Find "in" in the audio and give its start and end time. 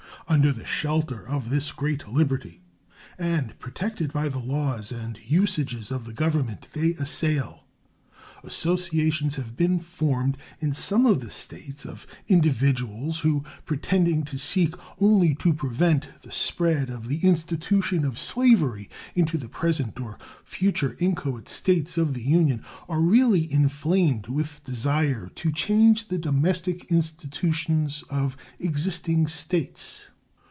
10.61-10.71